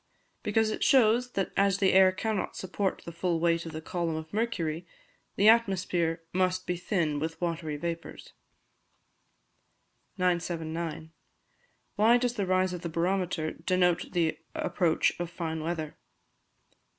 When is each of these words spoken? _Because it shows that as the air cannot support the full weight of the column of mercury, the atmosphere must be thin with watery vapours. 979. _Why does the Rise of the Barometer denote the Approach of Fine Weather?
_Because 0.41 0.71
it 0.71 0.83
shows 0.83 1.33
that 1.33 1.51
as 1.55 1.77
the 1.77 1.93
air 1.93 2.11
cannot 2.11 2.55
support 2.57 3.03
the 3.05 3.11
full 3.11 3.39
weight 3.39 3.67
of 3.67 3.71
the 3.71 3.83
column 3.83 4.15
of 4.15 4.33
mercury, 4.33 4.87
the 5.35 5.47
atmosphere 5.47 6.23
must 6.33 6.65
be 6.65 6.75
thin 6.75 7.19
with 7.19 7.39
watery 7.39 7.77
vapours. 7.77 8.33
979. 10.17 11.11
_Why 11.99 12.19
does 12.19 12.33
the 12.33 12.47
Rise 12.47 12.73
of 12.73 12.81
the 12.81 12.89
Barometer 12.89 13.51
denote 13.51 14.11
the 14.13 14.39
Approach 14.55 15.11
of 15.19 15.29
Fine 15.29 15.61
Weather? 15.61 15.95